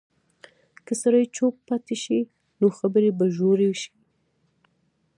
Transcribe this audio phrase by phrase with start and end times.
[0.85, 2.19] که سړی چوپ پاتې شي،
[2.59, 3.91] نو خبرې به ژورې شي.